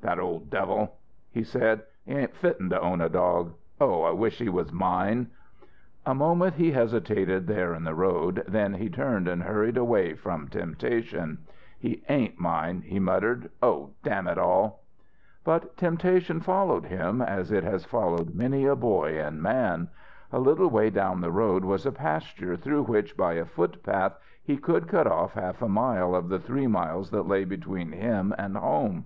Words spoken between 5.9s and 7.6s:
A moment he hesitated